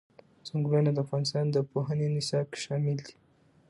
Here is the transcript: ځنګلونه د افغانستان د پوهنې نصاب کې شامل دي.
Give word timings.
ځنګلونه 0.47 0.89
د 0.93 0.97
افغانستان 1.05 1.45
د 1.51 1.57
پوهنې 1.71 2.07
نصاب 2.15 2.45
کې 2.51 2.59
شامل 2.65 2.97
دي. 3.05 3.15